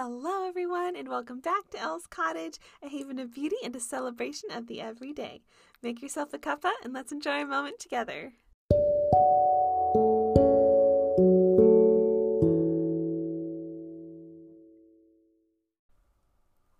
Hello, 0.00 0.46
everyone, 0.46 0.94
and 0.94 1.08
welcome 1.08 1.40
back 1.40 1.70
to 1.70 1.80
Elle's 1.80 2.06
Cottage, 2.06 2.60
a 2.84 2.88
haven 2.88 3.18
of 3.18 3.34
beauty 3.34 3.56
and 3.64 3.74
a 3.74 3.80
celebration 3.80 4.48
of 4.52 4.68
the 4.68 4.80
everyday. 4.80 5.42
Make 5.82 6.00
yourself 6.00 6.32
a 6.32 6.38
cuppa 6.38 6.70
and 6.84 6.92
let's 6.92 7.10
enjoy 7.10 7.42
a 7.42 7.44
moment 7.44 7.80
together. 7.80 8.34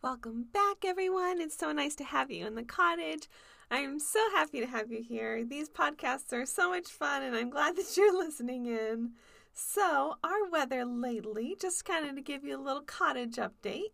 Welcome 0.01 0.47
back, 0.53 0.85
everyone. 0.85 1.41
It's 1.41 1.59
so 1.59 1.73
nice 1.73 1.97
to 1.97 2.05
have 2.05 2.31
you 2.31 2.47
in 2.47 2.55
the 2.55 2.63
cottage. 2.63 3.29
I'm 3.69 3.99
so 3.99 4.21
happy 4.37 4.61
to 4.61 4.67
have 4.67 4.93
you 4.93 5.03
here. 5.03 5.45
These 5.45 5.71
podcasts 5.71 6.33
are 6.33 6.47
so 6.47 6.71
much 6.71 6.87
fun, 6.87 7.25
and 7.25 7.35
I'm 7.35 7.51
glad 7.51 7.75
that 7.79 7.97
you're 7.97 8.17
listening 8.17 8.67
in. 8.67 9.15
So, 9.61 10.15
our 10.23 10.49
weather 10.53 10.85
lately, 10.85 11.57
just 11.61 11.85
kind 11.85 12.09
of 12.09 12.15
to 12.15 12.23
give 12.23 12.45
you 12.45 12.57
a 12.57 12.63
little 12.63 12.83
cottage 12.83 13.39
update, 13.39 13.91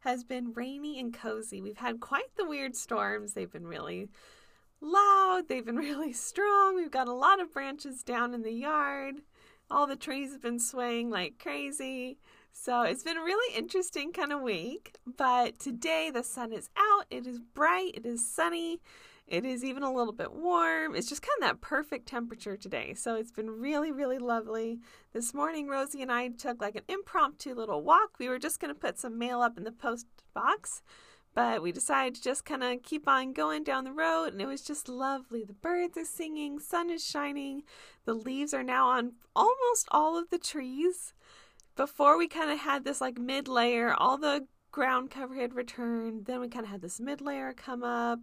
has 0.00 0.24
been 0.24 0.54
rainy 0.54 0.98
and 0.98 1.12
cozy. 1.12 1.60
We've 1.60 1.76
had 1.76 2.00
quite 2.00 2.34
the 2.38 2.48
weird 2.48 2.74
storms. 2.74 3.34
They've 3.34 3.52
been 3.52 3.66
really 3.66 4.08
loud, 4.80 5.48
they've 5.48 5.66
been 5.66 5.76
really 5.90 6.14
strong. 6.14 6.76
We've 6.76 6.90
got 6.90 7.08
a 7.08 7.12
lot 7.12 7.40
of 7.40 7.52
branches 7.52 8.02
down 8.02 8.32
in 8.32 8.40
the 8.40 8.54
yard. 8.54 9.16
All 9.70 9.86
the 9.86 9.96
trees 9.96 10.32
have 10.32 10.40
been 10.40 10.58
swaying 10.58 11.10
like 11.10 11.38
crazy. 11.38 12.16
So 12.54 12.80
it's 12.80 13.02
been 13.02 13.18
a 13.18 13.22
really 13.22 13.54
interesting 13.54 14.14
kind 14.14 14.32
of 14.32 14.40
week. 14.40 14.96
But 15.18 15.58
today 15.58 16.10
the 16.10 16.24
sun 16.24 16.54
is 16.54 16.70
out, 16.74 17.04
it 17.10 17.26
is 17.26 17.38
bright, 17.38 17.96
it 17.96 18.06
is 18.06 18.26
sunny. 18.26 18.80
It 19.26 19.44
is 19.44 19.64
even 19.64 19.82
a 19.82 19.92
little 19.92 20.12
bit 20.12 20.32
warm. 20.32 20.94
It's 20.94 21.08
just 21.08 21.22
kind 21.22 21.42
of 21.42 21.48
that 21.48 21.66
perfect 21.66 22.06
temperature 22.06 22.56
today. 22.56 22.94
So 22.94 23.14
it's 23.14 23.30
been 23.30 23.50
really, 23.50 23.90
really 23.90 24.18
lovely. 24.18 24.80
This 25.12 25.32
morning, 25.32 25.68
Rosie 25.68 26.02
and 26.02 26.12
I 26.12 26.28
took 26.28 26.60
like 26.60 26.76
an 26.76 26.82
impromptu 26.88 27.54
little 27.54 27.82
walk. 27.82 28.18
We 28.18 28.28
were 28.28 28.38
just 28.38 28.60
going 28.60 28.74
to 28.74 28.78
put 28.78 28.98
some 28.98 29.18
mail 29.18 29.40
up 29.40 29.56
in 29.56 29.64
the 29.64 29.72
post 29.72 30.06
box, 30.34 30.82
but 31.34 31.62
we 31.62 31.72
decided 31.72 32.16
to 32.16 32.22
just 32.22 32.44
kind 32.44 32.62
of 32.62 32.82
keep 32.82 33.08
on 33.08 33.32
going 33.32 33.64
down 33.64 33.84
the 33.84 33.92
road, 33.92 34.32
and 34.32 34.42
it 34.42 34.46
was 34.46 34.62
just 34.62 34.88
lovely. 34.88 35.44
The 35.44 35.54
birds 35.54 35.96
are 35.96 36.04
singing, 36.04 36.58
sun 36.58 36.90
is 36.90 37.04
shining, 37.04 37.62
the 38.04 38.14
leaves 38.14 38.52
are 38.52 38.62
now 38.62 38.88
on 38.88 39.12
almost 39.34 39.88
all 39.90 40.18
of 40.18 40.28
the 40.28 40.38
trees. 40.38 41.14
Before 41.74 42.18
we 42.18 42.28
kind 42.28 42.50
of 42.50 42.58
had 42.58 42.84
this 42.84 43.00
like 43.00 43.18
mid 43.18 43.48
layer, 43.48 43.94
all 43.94 44.18
the 44.18 44.46
ground 44.72 45.10
cover 45.10 45.36
had 45.36 45.54
returned. 45.54 46.26
Then 46.26 46.40
we 46.40 46.48
kind 46.48 46.64
of 46.64 46.70
had 46.70 46.82
this 46.82 47.00
mid 47.00 47.20
layer 47.20 47.52
come 47.54 47.82
up 47.82 48.20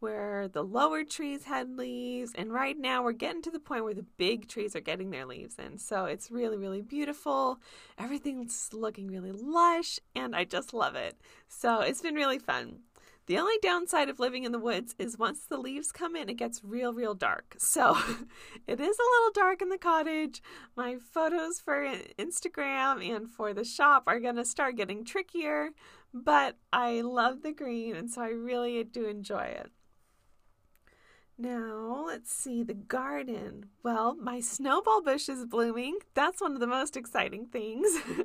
where 0.00 0.48
the 0.48 0.62
lower 0.62 1.04
trees 1.04 1.44
had 1.44 1.76
leaves, 1.76 2.32
and 2.34 2.52
right 2.52 2.78
now 2.78 3.02
we're 3.02 3.12
getting 3.12 3.42
to 3.42 3.50
the 3.50 3.58
point 3.58 3.84
where 3.84 3.94
the 3.94 4.06
big 4.16 4.48
trees 4.48 4.76
are 4.76 4.80
getting 4.80 5.10
their 5.10 5.26
leaves 5.26 5.56
in. 5.58 5.78
So 5.78 6.04
it's 6.04 6.30
really, 6.30 6.56
really 6.56 6.82
beautiful. 6.82 7.58
Everything's 7.98 8.70
looking 8.72 9.08
really 9.08 9.32
lush, 9.32 9.98
and 10.14 10.36
I 10.36 10.44
just 10.44 10.74
love 10.74 10.94
it. 10.94 11.16
So 11.48 11.80
it's 11.80 12.02
been 12.02 12.14
really 12.14 12.38
fun. 12.38 12.80
The 13.26 13.38
only 13.38 13.56
downside 13.62 14.10
of 14.10 14.20
living 14.20 14.44
in 14.44 14.52
the 14.52 14.58
woods 14.58 14.94
is 14.98 15.18
once 15.18 15.46
the 15.46 15.56
leaves 15.56 15.90
come 15.90 16.14
in, 16.14 16.28
it 16.28 16.36
gets 16.36 16.62
real, 16.62 16.92
real 16.92 17.14
dark. 17.14 17.56
So 17.74 17.96
it 18.66 18.78
is 18.80 18.98
a 18.98 19.10
little 19.16 19.32
dark 19.34 19.62
in 19.62 19.68
the 19.68 19.78
cottage. 19.78 20.42
My 20.76 20.96
photos 20.96 21.58
for 21.58 21.90
Instagram 22.18 23.04
and 23.04 23.28
for 23.28 23.52
the 23.54 23.64
shop 23.64 24.04
are 24.06 24.20
going 24.20 24.36
to 24.36 24.44
start 24.44 24.76
getting 24.76 25.04
trickier, 25.04 25.70
but 26.12 26.56
I 26.72 27.00
love 27.00 27.42
the 27.42 27.52
green, 27.52 27.96
and 27.96 28.10
so 28.10 28.22
I 28.22 28.28
really 28.28 28.84
do 28.84 29.06
enjoy 29.06 29.44
it. 29.44 29.72
Now, 31.36 32.04
let's 32.06 32.32
see 32.32 32.62
the 32.62 32.74
garden. 32.74 33.66
Well, 33.82 34.14
my 34.14 34.38
snowball 34.40 35.02
bush 35.02 35.28
is 35.28 35.44
blooming. 35.46 35.98
That's 36.14 36.40
one 36.40 36.54
of 36.54 36.60
the 36.60 36.66
most 36.66 36.96
exciting 36.96 37.46
things. 37.46 37.88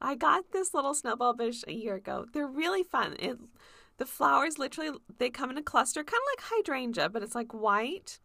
I 0.00 0.14
got 0.14 0.52
this 0.52 0.72
little 0.72 0.94
snowball 0.94 1.34
bush 1.34 1.62
a 1.68 1.72
year 1.72 1.96
ago. 1.96 2.24
They're 2.32 2.46
really 2.46 2.82
fun. 2.82 3.16
It, 3.18 3.38
the 3.98 4.06
flowers 4.06 4.58
literally 4.58 4.98
they 5.18 5.28
come 5.28 5.50
in 5.50 5.58
a 5.58 5.62
cluster, 5.62 6.02
kind 6.02 6.18
of 6.18 6.30
like 6.32 6.50
hydrangea, 6.50 7.10
but 7.10 7.22
it's 7.22 7.34
like 7.34 7.52
white. 7.52 8.18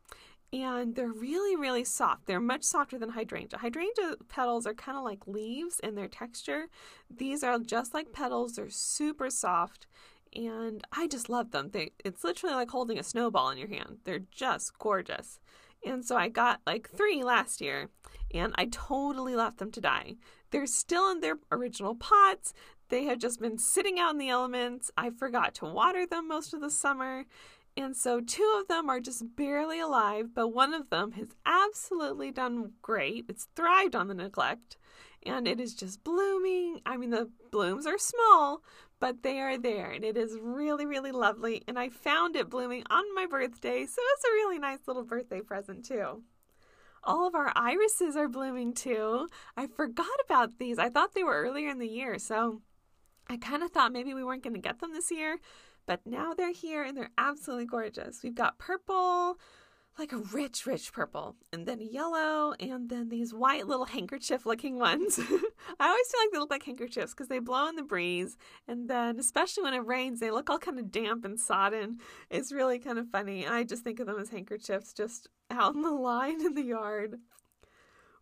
And 0.53 0.95
they're 0.95 1.11
really, 1.11 1.57
really 1.57 1.83
soft. 1.83 2.27
They're 2.27 2.39
much 2.39 2.63
softer 2.63 2.97
than 2.97 3.09
hydrangea. 3.09 3.59
Hydrangea 3.59 4.15
petals 4.29 4.65
are 4.65 4.73
kind 4.73 4.97
of 4.97 5.03
like 5.03 5.27
leaves 5.27 5.81
in 5.81 5.95
their 5.95 6.07
texture. 6.07 6.67
These 7.13 7.43
are 7.43 7.59
just 7.59 7.93
like 7.93 8.13
petals. 8.13 8.53
They're 8.53 8.69
super 8.69 9.29
soft 9.29 9.87
and 10.35 10.85
I 10.91 11.07
just 11.07 11.29
love 11.29 11.51
them. 11.51 11.69
They 11.71 11.91
it's 12.03 12.23
literally 12.23 12.55
like 12.55 12.69
holding 12.69 12.99
a 12.99 13.03
snowball 13.03 13.49
in 13.49 13.57
your 13.57 13.67
hand. 13.67 13.97
They're 14.03 14.21
just 14.31 14.77
gorgeous. 14.77 15.39
And 15.85 16.03
so 16.03 16.15
I 16.17 16.29
got 16.29 16.61
like 16.65 16.89
3 16.89 17.23
last 17.23 17.61
year 17.61 17.89
and 18.33 18.53
I 18.57 18.65
totally 18.71 19.35
left 19.35 19.59
them 19.59 19.71
to 19.71 19.81
die. 19.81 20.15
They're 20.51 20.65
still 20.65 21.11
in 21.11 21.19
their 21.19 21.37
original 21.51 21.95
pots. 21.95 22.53
They 22.89 23.03
have 23.05 23.19
just 23.19 23.39
been 23.39 23.57
sitting 23.57 23.99
out 23.99 24.11
in 24.13 24.17
the 24.17 24.29
elements. 24.29 24.91
I 24.97 25.09
forgot 25.11 25.53
to 25.55 25.65
water 25.65 26.05
them 26.05 26.27
most 26.27 26.53
of 26.53 26.61
the 26.61 26.69
summer. 26.69 27.25
And 27.77 27.95
so 27.95 28.21
two 28.21 28.57
of 28.59 28.67
them 28.67 28.89
are 28.89 29.01
just 29.01 29.35
barely 29.35 29.79
alive, 29.79 30.29
but 30.33 30.49
one 30.49 30.73
of 30.73 30.89
them 30.89 31.11
has 31.13 31.27
absolutely 31.45 32.31
done 32.31 32.71
great. 32.81 33.25
It's 33.27 33.49
thrived 33.55 33.95
on 33.95 34.07
the 34.07 34.13
neglect 34.13 34.77
and 35.25 35.47
it 35.47 35.59
is 35.59 35.73
just 35.73 36.03
blooming. 36.03 36.81
I 36.85 36.97
mean, 36.97 37.09
the 37.09 37.29
blooms 37.51 37.85
are 37.85 37.97
small, 37.97 38.61
but 38.99 39.23
they 39.23 39.39
are 39.39 39.57
there 39.57 39.91
and 39.91 40.03
it 40.03 40.17
is 40.17 40.37
really, 40.41 40.85
really 40.85 41.11
lovely. 41.11 41.63
And 41.67 41.77
I 41.77 41.89
found 41.89 42.35
it 42.35 42.49
blooming 42.49 42.83
on 42.89 43.03
my 43.15 43.25
birthday, 43.25 43.85
so 43.85 44.01
it's 44.13 44.25
a 44.25 44.33
really 44.33 44.59
nice 44.59 44.79
little 44.87 45.03
birthday 45.03 45.41
present, 45.41 45.85
too. 45.85 46.23
All 47.03 47.27
of 47.27 47.35
our 47.35 47.51
irises 47.55 48.15
are 48.15 48.27
blooming 48.27 48.73
too. 48.73 49.27
I 49.55 49.67
forgot 49.67 50.07
about 50.25 50.57
these. 50.57 50.79
I 50.79 50.89
thought 50.89 51.13
they 51.13 51.23
were 51.23 51.39
earlier 51.39 51.69
in 51.69 51.77
the 51.77 51.87
year, 51.87 52.17
so 52.17 52.61
I 53.29 53.37
kind 53.37 53.61
of 53.61 53.71
thought 53.71 53.91
maybe 53.91 54.13
we 54.13 54.23
weren't 54.23 54.43
going 54.43 54.55
to 54.55 54.59
get 54.59 54.79
them 54.79 54.91
this 54.91 55.11
year, 55.11 55.37
but 55.85 56.01
now 56.05 56.33
they're 56.33 56.51
here 56.51 56.83
and 56.83 56.97
they're 56.97 57.11
absolutely 57.17 57.67
gorgeous. 57.67 58.21
We've 58.23 58.33
got 58.33 58.57
purple, 58.57 59.37
like 59.97 60.11
a 60.11 60.17
rich, 60.17 60.65
rich 60.65 60.91
purple, 60.91 61.35
and 61.53 61.65
then 61.65 61.79
yellow, 61.79 62.53
and 62.59 62.89
then 62.89 63.09
these 63.09 63.33
white 63.33 63.65
little 63.65 63.85
handkerchief 63.85 64.45
looking 64.45 64.77
ones. 64.77 65.17
I 65.79 65.87
always 65.87 66.07
feel 66.07 66.21
like 66.21 66.31
they 66.33 66.39
look 66.39 66.51
like 66.51 66.63
handkerchiefs 66.63 67.13
because 67.13 67.29
they 67.29 67.39
blow 67.39 67.67
in 67.69 67.75
the 67.75 67.83
breeze, 67.83 68.37
and 68.67 68.89
then, 68.89 69.19
especially 69.19 69.63
when 69.63 69.73
it 69.73 69.85
rains, 69.85 70.19
they 70.19 70.31
look 70.31 70.49
all 70.49 70.59
kind 70.59 70.79
of 70.79 70.91
damp 70.91 71.23
and 71.23 71.39
sodden. 71.39 71.99
It's 72.29 72.51
really 72.51 72.79
kind 72.79 72.99
of 72.99 73.09
funny. 73.09 73.47
I 73.47 73.63
just 73.63 73.83
think 73.83 73.99
of 73.99 74.07
them 74.07 74.19
as 74.19 74.29
handkerchiefs 74.29 74.93
just 74.93 75.29
out 75.49 75.75
in 75.75 75.81
the 75.81 75.91
line 75.91 76.45
in 76.45 76.55
the 76.55 76.63
yard. 76.63 77.15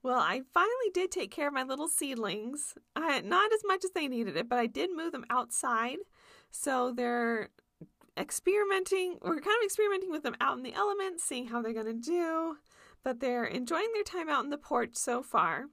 Well, 0.04 0.20
I 0.20 0.42
finally 0.54 0.92
did 0.94 1.12
take 1.12 1.32
care 1.32 1.48
of 1.48 1.54
my 1.54 1.64
little 1.64 1.88
seedlings. 1.88 2.76
I, 2.96 3.22
not 3.22 3.54
as 3.54 3.62
much 3.66 3.86
as 3.86 3.92
they 3.92 4.08
needed 4.10 4.36
it, 4.36 4.50
but 4.50 4.60
I 4.60 4.68
did 4.68 4.90
move 4.94 5.14
them 5.14 5.26
outside. 5.30 5.98
So 6.52 6.92
they're 6.92 7.50
experimenting. 8.18 9.18
We're 9.22 9.40
kind 9.40 9.58
of 9.62 9.66
experimenting 9.66 10.12
with 10.12 10.24
them 10.24 10.36
out 10.42 10.58
in 10.58 10.64
the 10.64 10.74
elements, 10.74 11.24
seeing 11.24 11.48
how 11.48 11.62
they're 11.62 11.74
going 11.74 11.86
to 11.86 11.94
do. 11.94 12.58
But 13.04 13.20
they're 13.20 13.44
enjoying 13.44 13.90
their 13.94 14.04
time 14.04 14.30
out 14.30 14.46
in 14.46 14.50
the 14.50 14.58
porch 14.58 14.92
so 14.94 15.22
far. 15.22 15.66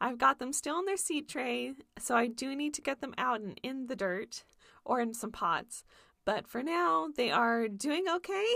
I've 0.00 0.18
got 0.18 0.38
them 0.38 0.52
still 0.52 0.78
in 0.78 0.86
their 0.86 0.96
seed 0.96 1.28
tray, 1.28 1.74
so 1.98 2.16
I 2.16 2.28
do 2.28 2.56
need 2.56 2.72
to 2.74 2.82
get 2.82 3.00
them 3.00 3.14
out 3.18 3.40
and 3.40 3.60
in 3.62 3.88
the 3.88 3.96
dirt 3.96 4.44
or 4.84 5.00
in 5.00 5.12
some 5.12 5.32
pots. 5.32 5.84
But 6.24 6.48
for 6.48 6.62
now, 6.62 7.08
they 7.14 7.30
are 7.30 7.68
doing 7.68 8.04
okay. 8.08 8.46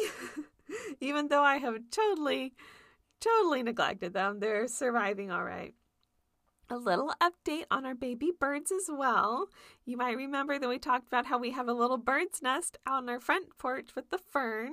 Even 1.00 1.28
though 1.28 1.42
I 1.42 1.58
have 1.58 1.76
totally, 1.90 2.54
totally 3.20 3.62
neglected 3.62 4.14
them, 4.14 4.40
they're 4.40 4.66
surviving 4.66 5.30
all 5.30 5.44
right 5.44 5.74
a 6.72 6.78
little 6.78 7.12
update 7.20 7.64
on 7.70 7.84
our 7.84 7.94
baby 7.94 8.32
birds 8.38 8.72
as 8.72 8.88
well. 8.88 9.48
You 9.84 9.98
might 9.98 10.16
remember 10.16 10.58
that 10.58 10.68
we 10.68 10.78
talked 10.78 11.06
about 11.06 11.26
how 11.26 11.38
we 11.38 11.50
have 11.50 11.68
a 11.68 11.74
little 11.74 11.98
bird's 11.98 12.40
nest 12.40 12.78
out 12.86 13.02
on 13.02 13.08
our 13.10 13.20
front 13.20 13.58
porch 13.58 13.90
with 13.94 14.08
the 14.08 14.16
fern, 14.16 14.72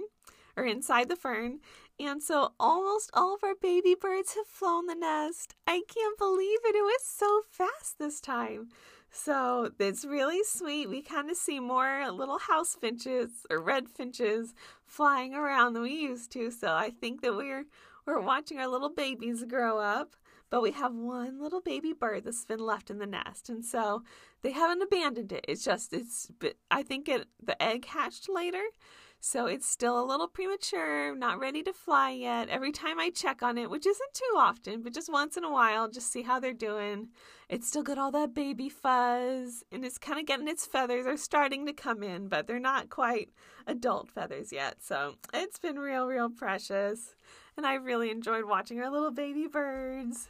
or 0.55 0.63
inside 0.63 1.09
the 1.09 1.17
fern. 1.17 1.59
And 1.99 2.23
so 2.23 2.53
almost 2.57 3.11
all 3.13 3.35
of 3.35 3.43
our 3.43 3.55
baby 3.61 3.95
birds 3.99 4.35
have 4.35 4.47
flown 4.47 4.85
the 4.85 4.95
nest. 4.95 5.55
I 5.67 5.81
can't 5.93 6.17
believe 6.17 6.59
it. 6.63 6.75
It 6.75 6.83
was 6.83 7.03
so 7.03 7.41
fast 7.49 7.99
this 7.99 8.21
time. 8.21 8.69
So 9.11 9.71
it's 9.77 10.05
really 10.05 10.43
sweet. 10.43 10.87
We 10.87 11.01
kind 11.01 11.29
of 11.29 11.35
see 11.35 11.59
more 11.59 12.09
little 12.11 12.39
house 12.39 12.77
finches 12.79 13.45
or 13.49 13.59
red 13.59 13.89
finches 13.89 14.53
flying 14.85 15.33
around 15.33 15.73
than 15.73 15.83
we 15.83 15.93
used 15.93 16.31
to. 16.33 16.49
So 16.51 16.71
I 16.71 16.91
think 16.91 17.21
that 17.21 17.35
we're 17.35 17.65
we're 18.05 18.21
watching 18.21 18.59
our 18.59 18.67
little 18.67 18.89
babies 18.89 19.43
grow 19.43 19.79
up. 19.79 20.15
But 20.49 20.63
we 20.63 20.71
have 20.71 20.93
one 20.95 21.39
little 21.39 21.61
baby 21.61 21.93
bird 21.93 22.23
that's 22.23 22.45
been 22.45 22.59
left 22.59 22.89
in 22.89 22.97
the 22.97 23.05
nest, 23.05 23.49
and 23.49 23.63
so 23.63 24.03
they 24.41 24.51
haven't 24.51 24.81
abandoned 24.81 25.31
it. 25.31 25.45
It's 25.47 25.63
just 25.63 25.93
it's. 25.93 26.31
I 26.71 26.81
think 26.81 27.07
it 27.07 27.27
the 27.41 27.61
egg 27.61 27.85
hatched 27.85 28.27
later, 28.27 28.63
so 29.21 29.45
it's 29.45 29.67
still 29.67 30.01
a 30.01 30.05
little 30.05 30.27
premature, 30.27 31.13
not 31.13 31.39
ready 31.39 31.61
to 31.63 31.73
fly 31.73 32.11
yet. 32.11 32.49
Every 32.49 32.71
time 32.71 32.99
I 32.99 33.09
check 33.09 33.43
on 33.43 33.57
it, 33.57 33.69
which 33.69 33.85
isn't 33.85 34.13
too 34.13 34.37
often, 34.37 34.81
but 34.81 34.93
just 34.93 35.11
once 35.11 35.35
in 35.37 35.43
a 35.43 35.51
while, 35.51 35.89
just 35.89 36.11
see 36.11 36.23
how 36.23 36.39
they're 36.39 36.53
doing. 36.53 37.09
It's 37.49 37.67
still 37.67 37.83
got 37.83 37.97
all 37.97 38.11
that 38.11 38.33
baby 38.33 38.69
fuzz, 38.69 39.63
and 39.71 39.83
it's 39.85 39.97
kind 39.97 40.19
of 40.19 40.25
getting 40.25 40.47
its 40.47 40.65
feathers 40.65 41.05
are 41.05 41.17
starting 41.17 41.65
to 41.65 41.73
come 41.73 42.01
in, 42.01 42.27
but 42.27 42.47
they're 42.47 42.59
not 42.59 42.89
quite 42.89 43.29
adult 43.67 44.09
feathers 44.09 44.51
yet. 44.51 44.77
So 44.81 45.15
it's 45.33 45.59
been 45.59 45.77
real, 45.77 46.07
real 46.07 46.29
precious, 46.29 47.13
and 47.57 47.67
I 47.67 47.75
really 47.75 48.09
enjoyed 48.09 48.45
watching 48.45 48.79
our 48.79 48.89
little 48.89 49.11
baby 49.11 49.45
birds. 49.45 50.29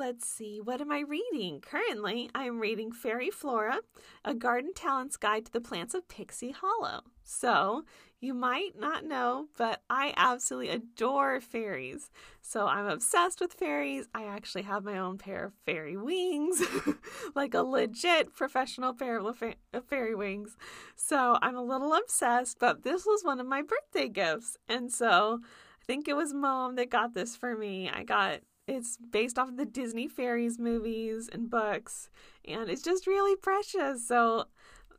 Let's 0.00 0.26
see, 0.26 0.62
what 0.62 0.80
am 0.80 0.90
I 0.90 1.00
reading? 1.00 1.60
Currently, 1.60 2.30
I 2.34 2.44
am 2.44 2.58
reading 2.58 2.90
Fairy 2.90 3.28
Flora, 3.28 3.80
a 4.24 4.32
garden 4.32 4.72
talent's 4.74 5.18
guide 5.18 5.44
to 5.44 5.52
the 5.52 5.60
plants 5.60 5.92
of 5.92 6.08
Pixie 6.08 6.52
Hollow. 6.58 7.02
So, 7.22 7.84
you 8.18 8.32
might 8.32 8.80
not 8.80 9.04
know, 9.04 9.48
but 9.58 9.82
I 9.90 10.14
absolutely 10.16 10.70
adore 10.70 11.38
fairies. 11.42 12.10
So 12.40 12.66
I'm 12.66 12.86
obsessed 12.86 13.42
with 13.42 13.52
fairies. 13.52 14.08
I 14.14 14.24
actually 14.24 14.62
have 14.62 14.84
my 14.84 14.96
own 14.96 15.18
pair 15.18 15.44
of 15.44 15.52
fairy 15.66 15.98
wings, 15.98 16.62
like 17.34 17.52
a 17.52 17.62
legit 17.62 18.34
professional 18.34 18.94
pair 18.94 19.18
of 19.18 19.84
fairy 19.86 20.14
wings. 20.14 20.56
So 20.96 21.36
I'm 21.42 21.56
a 21.56 21.62
little 21.62 21.92
obsessed, 21.92 22.58
but 22.58 22.84
this 22.84 23.04
was 23.04 23.22
one 23.22 23.38
of 23.38 23.46
my 23.46 23.60
birthday 23.60 24.08
gifts. 24.08 24.56
And 24.66 24.90
so 24.90 25.40
I 25.42 25.84
think 25.84 26.08
it 26.08 26.16
was 26.16 26.32
mom 26.32 26.76
that 26.76 26.88
got 26.88 27.12
this 27.12 27.36
for 27.36 27.54
me. 27.54 27.90
I 27.90 28.02
got 28.02 28.40
it's 28.70 28.96
based 28.96 29.38
off 29.38 29.48
of 29.48 29.56
the 29.56 29.64
Disney 29.64 30.08
fairies 30.08 30.58
movies 30.58 31.28
and 31.30 31.50
books, 31.50 32.08
and 32.46 32.70
it's 32.70 32.82
just 32.82 33.06
really 33.06 33.36
precious. 33.36 34.06
So 34.06 34.46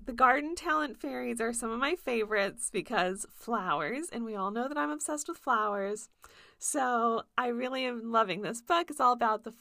the 0.03 0.13
garden 0.13 0.55
talent 0.55 0.99
fairies 0.99 1.39
are 1.39 1.53
some 1.53 1.71
of 1.71 1.79
my 1.79 1.95
favorites 1.95 2.69
because 2.71 3.25
flowers, 3.33 4.09
and 4.11 4.25
we 4.25 4.35
all 4.35 4.51
know 4.51 4.67
that 4.67 4.77
I'm 4.77 4.89
obsessed 4.89 5.27
with 5.27 5.37
flowers. 5.37 6.09
So 6.59 7.23
I 7.37 7.47
really 7.47 7.85
am 7.85 8.11
loving 8.11 8.41
this 8.41 8.61
book. 8.61 8.89
It's 8.89 8.99
all 8.99 9.13
about 9.13 9.43
the 9.43 9.53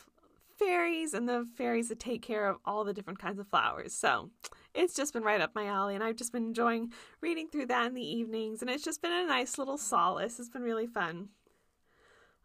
fairies 0.59 1.15
and 1.15 1.29
the 1.29 1.47
fairies 1.57 1.89
that 1.89 2.01
take 2.01 2.23
care 2.23 2.49
of 2.49 2.59
all 2.65 2.85
the 2.85 2.93
different 2.93 3.19
kinds 3.19 3.39
of 3.39 3.49
flowers. 3.49 3.95
So 3.95 4.31
it's 4.75 4.95
just 4.95 5.13
been 5.13 5.23
right 5.23 5.41
up 5.41 5.55
my 5.55 5.67
alley, 5.67 5.95
and 5.95 6.05
I've 6.05 6.17
just 6.17 6.33
been 6.33 6.47
enjoying 6.47 6.93
reading 7.21 7.49
through 7.49 7.67
that 7.67 7.87
in 7.87 7.95
the 7.95 8.03
evenings, 8.03 8.61
and 8.61 8.71
it's 8.71 8.85
just 8.85 9.03
been 9.03 9.13
a 9.13 9.27
nice 9.27 9.57
little 9.57 9.79
solace. 9.79 10.39
It's 10.39 10.49
been 10.49 10.63
really 10.63 10.87
fun. 10.87 11.29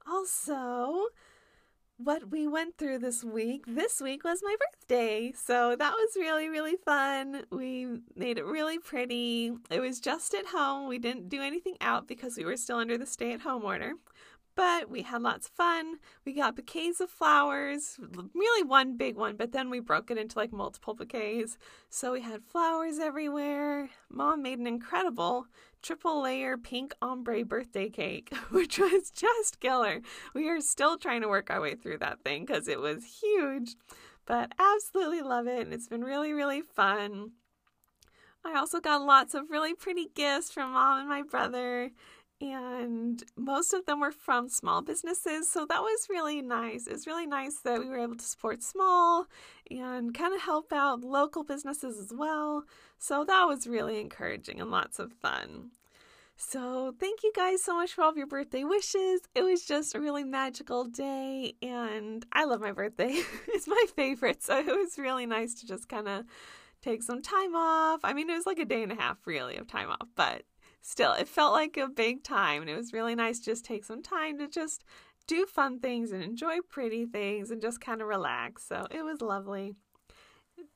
Also, 0.08 1.08
what 1.98 2.30
we 2.30 2.48
went 2.48 2.78
through 2.78 3.00
this 3.00 3.24
week. 3.24 3.64
This 3.68 4.02
week 4.02 4.24
was 4.24 4.42
my 4.44 4.56
birthday. 4.60 5.34
So 5.36 5.76
that 5.78 5.94
was 5.94 6.16
really, 6.16 6.50
really 6.50 6.76
fun. 6.84 7.44
We 7.52 7.88
made 8.16 8.38
it 8.38 8.46
really 8.46 8.80
pretty. 8.80 9.54
It 9.70 9.80
was 9.80 10.00
just 10.00 10.34
at 10.34 10.48
home. 10.48 10.88
We 10.88 11.00
didn't 11.00 11.30
do 11.30 11.42
anything 11.42 11.78
out 11.82 12.08
because 12.08 12.38
we 12.38 12.46
were 12.46 12.58
still 12.58 12.78
under 12.78 12.98
the 12.98 13.06
stay 13.06 13.32
at 13.34 13.42
home 13.42 13.64
order. 13.64 13.94
But 14.56 14.90
we 14.90 15.02
had 15.02 15.22
lots 15.22 15.48
of 15.48 15.54
fun. 15.54 15.98
We 16.25 16.34
got 16.34 16.56
bouquets 16.56 17.02
of 17.02 17.10
flowers, 17.10 18.00
really 18.34 18.63
one 18.63 18.96
big 18.96 19.18
one, 19.18 19.36
but 19.36 19.52
then 19.52 19.69
we 19.69 19.81
broke 19.81 20.10
it 20.10 20.18
into 20.18 20.40
like 20.40 20.54
multiple 20.54 20.94
bouquets. 20.94 21.57
So 21.90 22.13
we 22.13 22.22
had 22.22 22.42
flowers 22.42 22.98
everywhere. 22.98 23.90
Mom 24.10 24.42
made 24.42 24.60
an 24.60 24.68
incredible 24.68 25.48
triple 25.81 26.24
layer 26.24 26.57
pink 26.57 26.96
ombre 27.02 27.44
birthday 27.44 27.90
cake, 27.90 28.34
which 28.50 28.80
was 28.80 29.12
just 29.12 29.60
killer. 29.60 30.02
We 30.34 30.50
are 30.50 30.62
still 30.62 30.98
trying 30.98 31.22
to 31.22 31.28
work 31.28 31.51
our 31.51 31.60
way 31.60 31.75
through 31.75 31.98
that 32.00 32.24
thing 32.24 32.46
because 32.46 32.69
it 32.69 32.80
was 32.80 33.19
huge, 33.22 33.75
but 34.25 34.54
absolutely 34.58 35.22
love 35.22 35.48
it. 35.48 35.66
And 35.66 35.74
it's 35.74 35.90
been 35.90 36.04
really, 36.04 36.31
really 36.31 36.62
fun. 36.62 37.31
I 38.46 38.58
also 38.58 38.80
got 38.80 39.01
lots 39.01 39.34
of 39.34 39.50
really 39.50 39.74
pretty 39.74 40.08
gifts 40.13 40.51
from 40.51 40.74
mom 40.74 41.00
and 41.00 41.10
my 41.10 41.24
brother 41.24 41.92
and 42.42 43.24
most 43.38 43.74
of 43.74 43.86
them 43.86 44.02
were 44.02 44.12
from 44.12 44.50
small 44.50 44.82
businesses. 44.82 45.50
So 45.50 45.66
that 45.68 45.82
was 45.82 46.08
really 46.10 46.42
nice. 46.42 46.88
It's 46.88 47.08
really 47.08 47.26
nice 47.26 47.60
that 47.64 47.80
we 47.80 47.88
were 47.88 48.00
able 48.00 48.18
to 48.18 48.26
support 48.26 48.62
small 48.62 49.28
and 49.72 50.14
kind 50.14 50.34
of 50.34 50.42
help 50.42 50.74
out 50.74 51.02
local 51.02 51.44
businesses 51.44 51.98
as 51.98 52.12
well. 52.14 52.66
So 52.98 53.24
that 53.26 53.46
was 53.46 53.68
really 53.68 54.00
encouraging 54.00 54.60
and 54.60 54.70
lots 54.72 55.00
of 55.00 55.14
fun. 55.14 55.72
So, 56.38 56.94
thank 57.00 57.24
you 57.24 57.32
guys 57.34 57.64
so 57.64 57.76
much 57.76 57.94
for 57.94 58.02
all 58.02 58.10
of 58.10 58.18
your 58.18 58.28
birthday 58.28 58.66
wishes. 58.66 59.22
It 59.34 59.42
was 59.42 59.66
just 59.66 59.96
a 59.96 60.02
really 60.02 60.26
magical 60.26 60.84
day, 60.84 61.54
and 61.62 62.26
I 62.34 62.44
love 62.44 62.60
my 62.60 62.74
birthday. 62.74 63.22
it's 63.48 63.70
my 63.70 63.86
favorite. 63.96 64.44
So, 64.44 64.60
it 64.60 64.66
was 64.66 64.98
really 64.98 65.26
nice 65.26 65.54
to 65.62 65.66
just 65.66 65.88
kind 65.88 66.10
of 66.10 66.26
take 66.82 67.04
some 67.04 67.22
time 67.22 67.56
off. 67.56 68.02
I 68.04 68.12
mean, 68.12 68.30
it 68.30 68.34
was 68.34 68.46
like 68.46 68.60
a 68.60 68.66
day 68.66 68.84
and 68.84 68.92
a 68.92 68.96
half, 68.96 69.26
really, 69.26 69.56
of 69.56 69.68
time 69.68 69.90
off, 69.90 70.10
but 70.16 70.44
still, 70.86 71.14
it 71.14 71.28
felt 71.28 71.54
like 71.54 71.78
a 71.78 71.88
big 71.88 72.24
time. 72.24 72.62
And 72.62 72.70
it 72.70 72.78
was 72.78 72.94
really 72.94 73.16
nice 73.16 73.40
just 73.40 73.66
take 73.66 73.84
some 73.84 74.04
time 74.04 74.38
to 74.38 74.48
just 74.48 74.84
do 75.28 75.46
fun 75.48 75.80
things 75.80 76.12
and 76.12 76.24
enjoy 76.24 76.58
pretty 76.70 77.06
things 77.06 77.50
and 77.50 77.62
just 77.62 77.82
kind 77.82 78.02
of 78.02 78.08
relax. 78.08 78.64
So 78.68 78.86
it 78.92 79.04
was 79.04 79.22
lovely. 79.22 79.74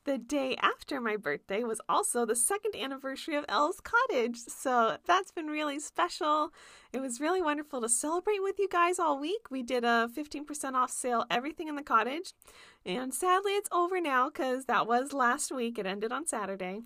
The 0.05 0.17
day 0.17 0.55
after 0.59 0.99
my 0.99 1.15
birthday 1.15 1.63
was 1.63 1.79
also 1.87 2.25
the 2.25 2.35
second 2.35 2.75
anniversary 2.75 3.35
of 3.35 3.45
Elle's 3.47 3.79
Cottage, 3.79 4.37
so 4.37 4.97
that's 5.05 5.31
been 5.31 5.47
really 5.47 5.79
special. 5.79 6.51
It 6.91 6.99
was 6.99 7.21
really 7.21 7.41
wonderful 7.41 7.79
to 7.81 7.89
celebrate 7.89 8.41
with 8.41 8.59
you 8.59 8.67
guys 8.67 8.97
all 8.97 9.19
week. 9.19 9.51
We 9.51 9.61
did 9.61 9.83
a 9.83 10.09
15% 10.13 10.73
off 10.73 10.89
sale, 10.89 11.25
everything 11.29 11.67
in 11.67 11.75
the 11.75 11.83
cottage, 11.83 12.33
and 12.85 13.13
sadly 13.13 13.53
it's 13.53 13.69
over 13.71 14.01
now 14.01 14.29
because 14.29 14.65
that 14.65 14.87
was 14.87 15.13
last 15.13 15.51
week. 15.51 15.77
It 15.77 15.85
ended 15.85 16.11
on 16.11 16.25
Saturday. 16.25 16.81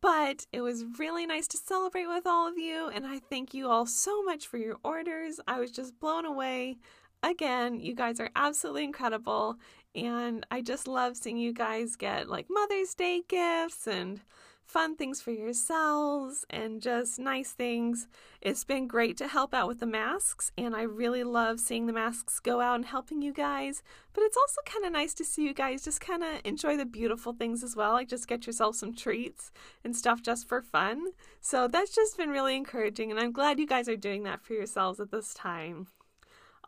But 0.00 0.46
it 0.52 0.60
was 0.60 0.84
really 0.98 1.26
nice 1.26 1.46
to 1.48 1.56
celebrate 1.56 2.06
with 2.06 2.26
all 2.26 2.46
of 2.48 2.58
you, 2.58 2.88
and 2.88 3.06
I 3.06 3.18
thank 3.18 3.54
you 3.54 3.68
all 3.68 3.86
so 3.86 4.22
much 4.22 4.46
for 4.46 4.58
your 4.58 4.76
orders. 4.82 5.40
I 5.46 5.60
was 5.60 5.70
just 5.70 5.98
blown 5.98 6.24
away. 6.26 6.78
Again, 7.22 7.80
you 7.80 7.94
guys 7.94 8.20
are 8.20 8.30
absolutely 8.36 8.84
incredible, 8.84 9.56
and 9.94 10.44
I 10.50 10.60
just 10.60 10.86
love 10.86 11.16
seeing 11.16 11.38
you 11.38 11.52
guys 11.52 11.96
get 11.96 12.28
like 12.28 12.46
Mother's 12.50 12.94
Day 12.94 13.22
gifts 13.26 13.86
and 13.86 14.20
fun 14.64 14.96
things 14.96 15.20
for 15.20 15.30
yourselves 15.30 16.44
and 16.50 16.80
just 16.80 17.18
nice 17.18 17.52
things. 17.52 18.08
It's 18.40 18.64
been 18.64 18.86
great 18.86 19.16
to 19.18 19.28
help 19.28 19.54
out 19.54 19.68
with 19.68 19.80
the 19.80 19.86
masks, 19.86 20.50
and 20.56 20.74
I 20.74 20.82
really 20.82 21.22
love 21.22 21.60
seeing 21.60 21.86
the 21.86 21.92
masks 21.92 22.40
go 22.40 22.60
out 22.60 22.76
and 22.76 22.84
helping 22.84 23.22
you 23.22 23.32
guys. 23.32 23.82
But 24.12 24.22
it's 24.24 24.36
also 24.36 24.60
kind 24.64 24.84
of 24.84 24.92
nice 24.92 25.14
to 25.14 25.24
see 25.24 25.44
you 25.44 25.54
guys 25.54 25.84
just 25.84 26.00
kind 26.00 26.24
of 26.24 26.40
enjoy 26.44 26.76
the 26.76 26.86
beautiful 26.86 27.32
things 27.32 27.62
as 27.62 27.76
well, 27.76 27.92
like 27.92 28.08
just 28.08 28.28
get 28.28 28.46
yourself 28.46 28.76
some 28.76 28.94
treats 28.94 29.52
and 29.84 29.94
stuff 29.94 30.22
just 30.22 30.48
for 30.48 30.62
fun. 30.62 31.08
So 31.40 31.68
that's 31.68 31.94
just 31.94 32.16
been 32.16 32.30
really 32.30 32.56
encouraging, 32.56 33.10
and 33.10 33.20
I'm 33.20 33.32
glad 33.32 33.58
you 33.58 33.66
guys 33.66 33.88
are 33.88 33.96
doing 33.96 34.22
that 34.24 34.42
for 34.42 34.54
yourselves 34.54 34.98
at 35.00 35.10
this 35.10 35.34
time. 35.34 35.88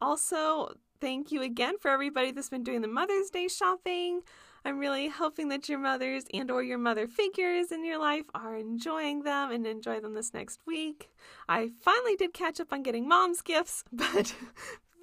Also, 0.01 0.75
thank 1.01 1.33
you 1.33 1.43
again 1.43 1.79
for 1.79 1.91
everybody 1.91 2.31
that's 2.31 2.51
been 2.51 2.63
doing 2.63 2.83
the 2.83 2.89
Mother's 2.89 3.31
Day 3.31 3.49
shopping. 3.49 4.21
I'm 4.67 4.81
really 4.81 5.09
hoping 5.09 5.49
that 5.51 5.69
your 5.69 5.79
mothers 5.79 6.25
and 6.35 6.51
or 6.51 6.61
your 6.61 6.77
mother 6.77 7.07
figures 7.07 7.71
in 7.71 7.85
your 7.85 8.01
life 8.01 8.25
are 8.35 8.57
enjoying 8.57 9.23
them 9.23 9.53
and 9.53 9.65
enjoy 9.65 10.01
them 10.01 10.15
this 10.15 10.35
next 10.35 10.59
week. 10.67 11.09
I 11.49 11.71
finally 11.81 12.17
did 12.17 12.35
catch 12.35 12.59
up 12.59 12.73
on 12.73 12.83
getting 12.83 13.07
mom's 13.07 13.43
gifts, 13.43 13.85
but 13.93 14.35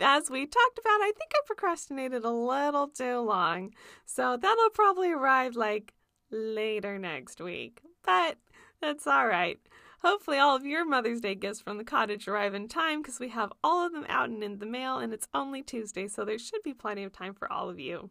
as 0.02 0.30
we 0.30 0.46
talked 0.46 0.80
about, 0.80 1.00
I 1.00 1.14
think 1.18 1.32
I 1.34 1.40
procrastinated 1.46 2.26
a 2.26 2.30
little 2.30 2.90
too 2.90 3.22
long. 3.22 3.74
So 4.06 4.36
that'll 4.36 4.70
probably 4.72 5.14
arrive 5.14 5.56
like 5.56 5.94
later 6.30 7.00
next 7.00 7.40
week. 7.40 7.84
But 8.04 8.36
that's 8.82 9.08
all 9.08 9.28
right. 9.28 9.62
Hopefully, 10.02 10.40
all 10.40 10.58
of 10.58 10.66
your 10.66 10.86
Mother's 10.86 11.22
Day 11.22 11.36
gifts 11.36 11.62
from 11.62 11.78
the 11.78 11.86
cottage 11.86 12.28
arrive 12.28 12.54
in 12.54 12.68
time 12.68 13.02
because 13.02 13.22
we 13.22 13.30
have 13.30 13.54
all 13.64 13.86
of 13.86 13.94
them 13.94 14.06
out 14.10 14.28
and 14.28 14.44
in 14.44 14.60
the 14.60 14.66
mail, 14.66 14.98
and 14.98 15.14
it's 15.14 15.30
only 15.34 15.62
Tuesday, 15.62 16.10
so 16.10 16.26
there 16.26 16.38
should 16.38 16.64
be 16.64 16.74
plenty 16.74 17.06
of 17.06 17.14
time 17.14 17.34
for 17.34 17.50
all 17.50 17.70
of 17.70 17.80
you. 17.80 18.10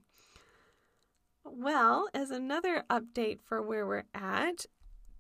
Well, 1.44 2.08
as 2.14 2.30
another 2.30 2.84
update 2.88 3.40
for 3.40 3.62
where 3.62 3.86
we're 3.86 4.04
at, 4.14 4.66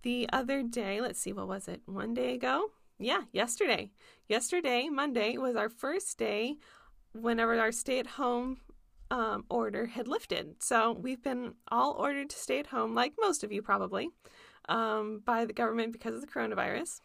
the 0.02 0.28
other 0.32 0.62
day, 0.62 1.00
let's 1.00 1.20
see, 1.20 1.32
what 1.32 1.48
was 1.48 1.68
it? 1.68 1.82
One 1.86 2.14
day 2.14 2.34
ago? 2.34 2.70
Yeah, 2.98 3.22
yesterday. 3.32 3.90
Yesterday, 4.28 4.88
Monday, 4.88 5.36
was 5.36 5.56
our 5.56 5.68
first 5.68 6.18
day 6.18 6.56
whenever 7.12 7.58
our 7.58 7.72
stay 7.72 7.98
at 7.98 8.06
home 8.06 8.58
um, 9.10 9.44
order 9.50 9.86
had 9.86 10.08
lifted. 10.08 10.62
So 10.62 10.92
we've 10.92 11.22
been 11.22 11.54
all 11.68 11.92
ordered 11.92 12.30
to 12.30 12.36
stay 12.36 12.58
at 12.58 12.68
home, 12.68 12.94
like 12.94 13.14
most 13.20 13.44
of 13.44 13.52
you 13.52 13.60
probably, 13.60 14.08
um, 14.68 15.22
by 15.24 15.44
the 15.44 15.52
government 15.52 15.92
because 15.92 16.14
of 16.14 16.20
the 16.20 16.26
coronavirus. 16.26 17.00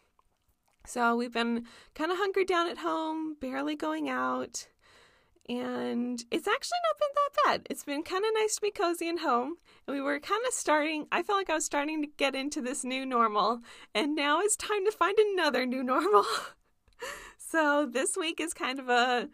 So 0.86 1.16
we've 1.16 1.32
been 1.32 1.66
kind 1.94 2.10
of 2.10 2.18
hunkered 2.18 2.46
down 2.46 2.68
at 2.68 2.78
home, 2.78 3.36
barely 3.40 3.76
going 3.76 4.08
out 4.08 4.68
and 5.48 6.22
it's 6.30 6.46
actually 6.46 6.78
not 6.84 6.98
been 6.98 7.14
that 7.14 7.30
bad. 7.44 7.66
It's 7.70 7.84
been 7.84 8.02
kind 8.02 8.24
of 8.24 8.30
nice 8.34 8.56
to 8.56 8.60
be 8.60 8.70
cozy 8.70 9.08
and 9.08 9.20
home. 9.20 9.54
And 9.86 9.96
we 9.96 10.02
were 10.02 10.20
kind 10.20 10.42
of 10.46 10.52
starting, 10.52 11.06
I 11.10 11.22
felt 11.22 11.38
like 11.38 11.50
I 11.50 11.54
was 11.54 11.64
starting 11.64 12.02
to 12.02 12.08
get 12.18 12.34
into 12.34 12.60
this 12.60 12.84
new 12.84 13.06
normal, 13.06 13.60
and 13.94 14.14
now 14.14 14.40
it's 14.40 14.56
time 14.56 14.84
to 14.84 14.92
find 14.92 15.16
another 15.18 15.64
new 15.64 15.82
normal. 15.82 16.24
so 17.38 17.88
this 17.90 18.16
week 18.16 18.40
is 18.40 18.52
kind 18.52 18.78
of 18.78 18.88
a 18.90 19.28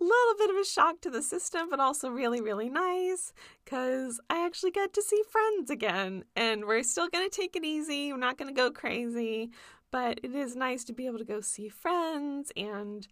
little 0.00 0.34
bit 0.38 0.50
of 0.50 0.56
a 0.56 0.64
shock 0.64 1.00
to 1.02 1.10
the 1.10 1.22
system, 1.22 1.68
but 1.70 1.78
also 1.78 2.08
really, 2.08 2.40
really 2.40 2.68
nice 2.68 3.32
because 3.64 4.20
I 4.28 4.44
actually 4.44 4.72
get 4.72 4.92
to 4.94 5.02
see 5.02 5.22
friends 5.30 5.70
again. 5.70 6.24
And 6.34 6.64
we're 6.64 6.82
still 6.82 7.08
going 7.08 7.28
to 7.28 7.34
take 7.34 7.54
it 7.54 7.64
easy. 7.64 8.12
We're 8.12 8.18
not 8.18 8.38
going 8.38 8.52
to 8.52 8.58
go 8.58 8.70
crazy, 8.70 9.50
but 9.90 10.20
it 10.22 10.34
is 10.34 10.56
nice 10.56 10.84
to 10.84 10.92
be 10.92 11.06
able 11.06 11.18
to 11.18 11.24
go 11.24 11.40
see 11.40 11.68
friends 11.68 12.50
and 12.56 13.06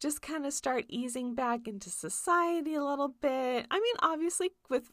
just 0.00 0.22
kind 0.22 0.46
of 0.46 0.52
start 0.52 0.86
easing 0.88 1.34
back 1.34 1.68
into 1.68 1.90
society 1.90 2.74
a 2.74 2.84
little 2.84 3.14
bit. 3.20 3.66
I 3.70 3.78
mean, 3.78 3.94
obviously, 4.00 4.50
with 4.68 4.90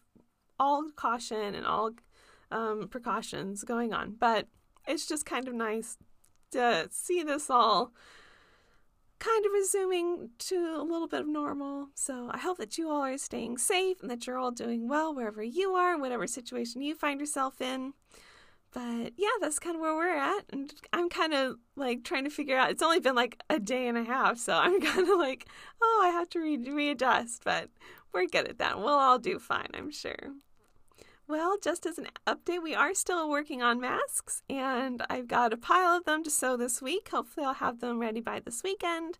all 0.60 0.90
caution 0.96 1.56
and 1.56 1.66
all 1.66 1.92
um, 2.52 2.88
precautions 2.90 3.64
going 3.64 3.94
on, 3.94 4.16
but 4.20 4.48
it's 4.88 5.08
just 5.08 5.26
kind 5.26 5.48
of 5.48 5.54
nice 5.54 5.98
to 6.52 6.88
see 6.92 7.24
this 7.24 7.50
all 7.50 7.94
kind 9.20 9.46
of 9.46 9.52
resuming 9.52 10.30
to 10.38 10.76
a 10.78 10.84
little 10.84 11.08
bit 11.08 11.22
of 11.22 11.28
normal. 11.28 11.90
So 11.96 12.30
I 12.32 12.38
hope 12.38 12.58
that 12.58 12.78
you 12.78 12.90
all 12.90 13.04
are 13.04 13.18
staying 13.18 13.58
safe 13.58 14.02
and 14.02 14.12
that 14.12 14.28
you're 14.28 14.38
all 14.38 14.52
doing 14.52 14.88
well 14.88 15.14
wherever 15.14 15.44
you 15.44 15.72
are, 15.72 15.98
whatever 15.98 16.28
situation 16.28 16.82
you 16.82 16.96
find 16.96 17.20
yourself 17.20 17.60
in. 17.62 17.94
But 18.74 19.14
yeah, 19.18 19.30
that's 19.40 19.60
kind 19.60 19.76
of 19.76 19.82
where 19.82 19.96
we're 19.96 20.16
at. 20.16 20.44
And 20.52 20.74
I'm 20.94 21.10
kind 21.10 21.34
of 21.34 21.58
like 21.76 22.04
trying 22.04 22.26
to 22.26 22.30
figure 22.30 22.58
out. 22.58 22.72
It's 22.72 22.84
only 22.84 23.00
been 23.00 23.16
like 23.16 23.42
a 23.50 23.60
day 23.60 23.88
and 23.88 23.98
a 23.98 24.04
half, 24.04 24.38
so 24.38 24.54
I'm 24.54 24.80
kind 24.82 25.10
of 25.10 25.18
like, 25.18 25.48
oh, 25.82 26.02
I 26.06 26.10
have 26.10 26.30
to 26.32 26.40
re- 26.40 26.58
readjust. 26.58 27.44
But 27.44 27.70
we're 28.14 28.28
good 28.28 28.48
at 28.48 28.60
that. 28.60 28.80
We'll 28.80 28.90
all 28.90 29.20
do 29.20 29.40
fine, 29.40 29.70
I'm 29.74 29.92
sure. 29.92 30.34
Well, 31.28 31.58
just 31.62 31.86
as 31.86 31.98
an 31.98 32.08
update, 32.26 32.64
we 32.64 32.74
are 32.74 32.94
still 32.94 33.30
working 33.30 33.62
on 33.62 33.82
masks, 33.82 34.44
and 34.50 35.04
I've 35.10 35.28
got 35.28 35.52
a 35.52 35.58
pile 35.58 35.98
of 35.98 36.06
them 36.06 36.24
to 36.24 36.30
sew 36.30 36.56
this 36.56 36.82
week. 36.82 37.10
Hopefully, 37.10 37.46
I'll 37.46 37.56
have 37.56 37.82
them 37.82 38.00
ready 38.00 38.22
by 38.22 38.40
this 38.40 38.64
weekend. 38.64 39.20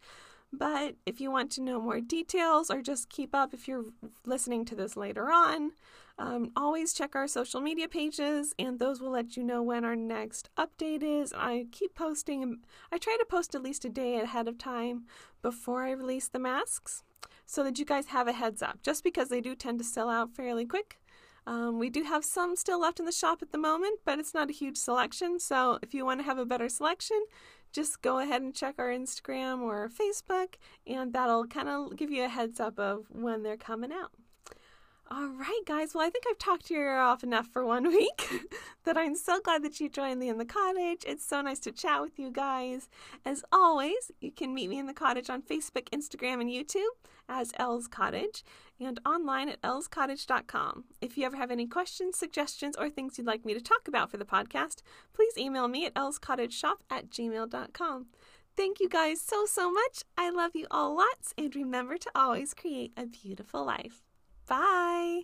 But 0.54 0.96
if 1.06 1.20
you 1.20 1.30
want 1.30 1.52
to 1.54 1.62
know 1.62 1.82
more 1.82 2.00
details 2.00 2.72
or 2.72 2.82
just 2.82 3.10
keep 3.10 3.36
up 3.36 3.54
if 3.54 3.68
you're 3.68 3.86
listening 4.26 4.64
to 4.66 4.76
this 4.76 4.96
later 4.96 5.30
on, 5.32 5.72
um, 6.20 6.52
always 6.56 6.94
check 6.94 7.16
our 7.16 7.28
social 7.28 7.62
media 7.62 7.88
pages, 7.88 8.54
and 8.58 8.80
those 8.80 9.02
will 9.02 9.12
let 9.12 9.38
you 9.38 9.44
know 9.44 9.62
when 9.62 9.86
our 9.86 9.96
next 9.96 10.50
update 10.58 11.04
is. 11.04 11.34
I 11.34 11.68
keep 11.72 11.96
posting, 11.96 12.60
I 12.92 12.98
try 12.98 13.18
to 13.20 13.26
post 13.26 13.54
at 13.54 13.62
least 13.62 13.86
a 13.86 13.90
day 13.90 14.20
ahead 14.20 14.48
of 14.48 14.58
time 14.58 15.04
before 15.42 15.84
I 15.84 15.92
release 15.92 16.28
the 16.28 16.40
masks 16.40 17.04
so 17.46 17.64
that 17.64 17.78
you 17.80 17.86
guys 17.86 18.08
have 18.08 18.28
a 18.28 18.34
heads 18.34 18.62
up, 18.62 18.82
just 18.82 19.04
because 19.04 19.30
they 19.30 19.42
do 19.42 19.56
tend 19.56 19.78
to 19.80 19.86
sell 19.86 20.10
out 20.10 20.36
fairly 20.36 20.66
quick. 20.66 21.00
Um, 21.46 21.80
we 21.80 21.90
do 21.90 22.04
have 22.04 22.26
some 22.26 22.58
still 22.58 22.82
left 22.82 23.00
in 23.00 23.06
the 23.06 23.12
shop 23.12 23.42
at 23.42 23.54
the 23.54 23.58
moment, 23.58 24.00
but 24.04 24.20
it's 24.20 24.34
not 24.34 24.50
a 24.50 24.54
huge 24.54 24.76
selection. 24.76 25.40
So 25.40 25.80
if 25.82 25.94
you 25.94 26.04
want 26.04 26.20
to 26.20 26.26
have 26.26 26.38
a 26.38 26.46
better 26.46 26.68
selection, 26.68 27.24
just 27.72 28.02
go 28.02 28.20
ahead 28.20 28.42
and 28.42 28.54
check 28.54 28.76
our 28.78 28.90
Instagram 28.90 29.62
or 29.62 29.88
Facebook, 29.88 30.56
and 30.86 31.14
that'll 31.14 31.48
kind 31.48 31.70
of 31.70 31.96
give 31.96 32.12
you 32.12 32.26
a 32.26 32.28
heads 32.28 32.60
up 32.60 32.78
of 32.78 33.06
when 33.12 33.44
they're 33.44 33.56
coming 33.56 33.94
out. 33.94 34.12
All 35.10 35.30
right, 35.30 35.62
guys. 35.66 35.94
Well, 35.96 36.06
I 36.06 36.10
think 36.10 36.26
I've 36.30 36.38
talked 36.38 36.70
your 36.70 36.82
ear 36.82 36.98
off 36.98 37.24
enough 37.24 37.48
for 37.48 37.66
one 37.66 37.88
week. 37.88 38.30
that 38.84 38.98
I'm 38.98 39.16
so 39.16 39.40
glad 39.40 39.64
that 39.64 39.80
you 39.80 39.88
joined 39.88 40.20
me 40.20 40.28
in 40.28 40.38
the 40.38 40.46
cottage. 40.46 41.04
It's 41.08 41.26
so 41.26 41.40
nice 41.42 41.60
to 41.60 41.72
chat 41.72 42.02
with 42.02 42.20
you 42.20 42.30
guys. 42.30 42.90
As 43.24 43.44
always, 43.52 44.12
you 44.20 44.32
can 44.32 44.54
meet 44.54 44.70
me 44.70 44.80
in 44.80 44.86
the 44.86 44.94
cottage 44.94 45.30
on 45.30 45.42
Facebook, 45.42 45.90
Instagram, 45.92 46.42
and 46.42 46.50
YouTube 46.50 46.92
as 47.30 47.54
Elle's 47.58 47.88
Cottage 47.88 48.44
and 48.82 49.00
online 49.06 49.48
at 49.48 49.62
ellscottage.com. 49.62 50.84
If 51.00 51.18
you 51.18 51.26
ever 51.26 51.38
have 51.38 51.52
any 51.52 51.68
questions, 51.68 52.18
suggestions, 52.18 52.76
or 52.78 52.90
things 52.90 53.18
you'd 53.18 53.28
like 53.28 53.46
me 53.46 53.54
to 53.54 53.62
talk 53.62 53.88
about 53.88 54.12
for 54.12 54.18
the 54.18 54.26
podcast, 54.26 54.82
please 55.14 55.38
email 55.38 55.70
me 55.70 55.86
at 55.86 55.94
ellscottageshop 55.96 56.78
at 56.90 57.10
gmail.com. 57.10 58.08
Thank 58.58 58.80
you 58.80 58.90
guys 58.90 59.22
so, 59.22 59.46
so 59.46 59.72
much. 59.72 60.04
I 60.18 60.32
love 60.32 60.52
you 60.54 60.68
all 60.70 60.98
lots, 60.98 61.34
and 61.38 61.56
remember 61.56 61.98
to 61.98 62.12
always 62.14 62.54
create 62.54 62.92
a 62.98 63.06
beautiful 63.06 63.64
life. 63.64 64.07
Bye. 64.48 65.24